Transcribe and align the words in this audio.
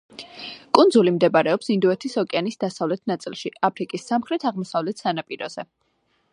კუნძული 0.77 1.11
მდებარეობს 1.17 1.69
ინდოეთის 1.75 2.17
ოკეანის 2.23 2.57
დასავლეთ 2.65 3.03
ნაწილში, 3.13 3.53
აფრიკის 3.69 4.09
სამხრეთ-აღმოსავლეთ 4.13 5.05
სანაპიროზე. 5.07 5.71